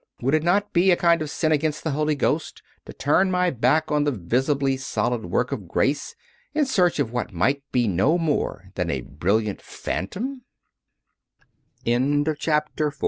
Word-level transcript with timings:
Would 0.23 0.33
it 0.33 0.41
not 0.41 0.73
be 0.73 0.89
a 0.89 0.95
kind 0.95 1.21
of 1.21 1.29
sin 1.29 1.51
against 1.51 1.83
the 1.83 1.91
Holy 1.91 2.15
Ghost 2.15 2.63
to 2.87 2.93
turn 2.93 3.29
my 3.29 3.51
back 3.51 3.91
on 3.91 4.03
the 4.03 4.09
visibly 4.11 4.75
solid 4.75 5.25
work 5.27 5.51
of 5.51 5.67
grace, 5.67 6.15
in 6.55 6.65
search 6.65 6.97
for 6.97 7.05
what 7.05 7.31
might 7.33 7.61
be 7.71 7.87
no 7.87 8.17
more 8.17 8.71
than 8.73 8.89
a 8.89 9.01
brilliant 9.01 9.61
phant 9.61 10.17